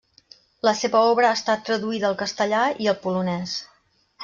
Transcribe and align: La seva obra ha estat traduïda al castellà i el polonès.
La 0.67 0.71
seva 0.79 1.01
obra 1.09 1.29
ha 1.31 1.35
estat 1.41 1.61
traduïda 1.67 2.09
al 2.11 2.17
castellà 2.23 2.65
i 2.87 2.91
el 2.95 3.01
polonès. 3.07 3.57